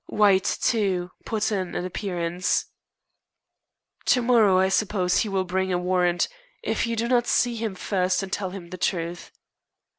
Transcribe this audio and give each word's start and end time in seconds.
White, 0.07 0.57
too, 0.63 1.11
put 1.25 1.51
in 1.51 1.75
an 1.75 1.85
appearance. 1.85 2.65
To 4.05 4.23
morrow, 4.23 4.57
I 4.57 4.67
suppose, 4.67 5.19
he 5.19 5.29
will 5.29 5.43
bring 5.43 5.71
a 5.71 5.77
warrant, 5.77 6.27
if 6.63 6.87
you 6.87 6.95
do 6.95 7.07
not 7.07 7.27
see 7.27 7.55
him 7.55 7.75
first 7.75 8.23
and 8.23 8.33
tell 8.33 8.49
him 8.49 8.71
the 8.71 8.79
truth. 8.79 9.31